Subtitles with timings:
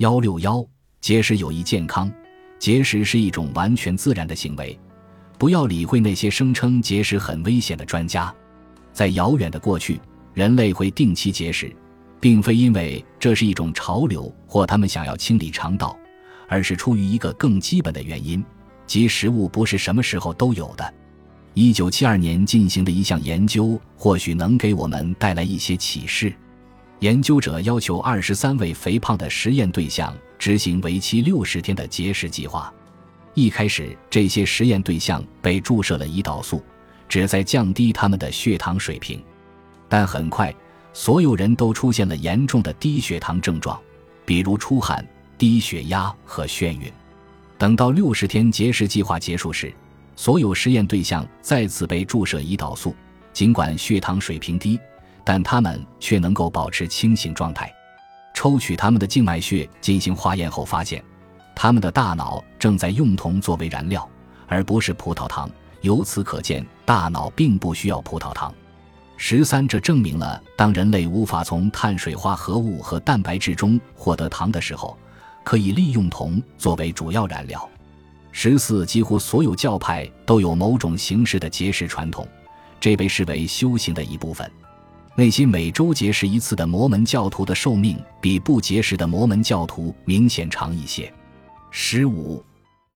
[0.00, 0.66] 幺六幺，
[1.02, 2.10] 节食有益健康。
[2.58, 4.78] 节食是一种完全自然的行为，
[5.36, 8.34] 不要理会那些声称节食很危险的专家。
[8.94, 10.00] 在遥远的过去，
[10.32, 11.70] 人类会定期节食，
[12.18, 15.94] 并非因为这是一种潮流或他们想要清理肠道，
[16.48, 18.42] 而是出于一个更基本的原因，
[18.86, 20.94] 即食物不是什么时候都有的。
[21.52, 26.32] 一九七二年进行的一项研究，或许能给我们带来一些启示。
[27.00, 32.72] 研究者要求二十三位肥胖的实验对象执行为期六十天的节食计划。
[33.32, 36.62] 一开始，这些实验对象被注射了胰岛素，
[37.08, 39.22] 旨在降低他们的血糖水平。
[39.88, 40.54] 但很快，
[40.92, 43.80] 所有人都出现了严重的低血糖症状，
[44.26, 45.02] 比如出汗、
[45.38, 46.92] 低血压和眩晕。
[47.56, 49.72] 等到六十天节食计划结束时，
[50.16, 52.94] 所有实验对象再次被注射胰岛素，
[53.32, 54.78] 尽管血糖水平低。
[55.32, 57.72] 但他们却能够保持清醒状态。
[58.34, 61.00] 抽取他们的静脉血进行化验后发现，
[61.54, 64.10] 他们的大脑正在用铜作为燃料，
[64.48, 65.48] 而不是葡萄糖。
[65.82, 68.52] 由此可见，大脑并不需要葡萄糖。
[69.16, 74.98] 十三，这证明了当人类无法从碳水化合物和蛋白质中获得糖的时候，
[75.44, 77.70] 可以利用铜作为主要燃料。
[78.32, 82.26] 十四，几乎所有教派都有某种形式的节食传统，
[82.80, 84.50] 这被视为修行的一部分。
[85.20, 91.12] 那些每周结识一次的摩门教徒的寿命比不结识的摩门教徒明显长一些。
[91.70, 92.42] 十五，